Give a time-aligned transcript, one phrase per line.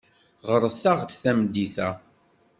[0.49, 1.89] Ɣret-aɣ-d tameddit-a.